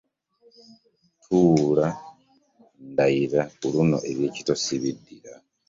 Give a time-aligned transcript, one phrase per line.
[1.21, 1.87] Tuula
[2.89, 5.33] ndayira ku luno ebye'ekito sibiddira.